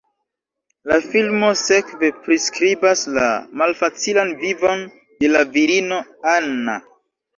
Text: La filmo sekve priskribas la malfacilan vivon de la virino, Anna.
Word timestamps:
La 0.91 0.95
filmo 1.09 1.49
sekve 1.63 2.09
priskribas 2.23 3.03
la 3.19 3.27
malfacilan 3.63 4.33
vivon 4.41 4.85
de 5.23 5.31
la 5.35 5.45
virino, 5.59 6.01
Anna. 6.37 6.81